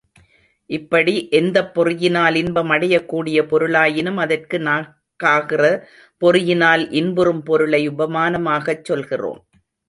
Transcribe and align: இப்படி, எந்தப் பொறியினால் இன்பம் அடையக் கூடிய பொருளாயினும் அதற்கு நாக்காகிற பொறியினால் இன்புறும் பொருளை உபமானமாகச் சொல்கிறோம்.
இப்படி, 0.69 1.13
எந்தப் 1.31 1.73
பொறியினால் 1.75 2.35
இன்பம் 2.35 2.69
அடையக் 2.69 3.05
கூடிய 3.07 3.43
பொருளாயினும் 3.45 4.17
அதற்கு 4.17 4.59
நாக்காகிற 4.59 5.61
பொறியினால் 6.21 6.85
இன்புறும் 6.93 7.43
பொருளை 7.43 7.83
உபமானமாகச் 7.89 8.83
சொல்கிறோம். 8.83 9.41